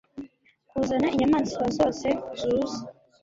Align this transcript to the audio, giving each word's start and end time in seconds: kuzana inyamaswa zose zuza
kuzana 0.69 1.07
inyamaswa 1.15 1.63
zose 1.77 2.07
zuza 2.39 2.79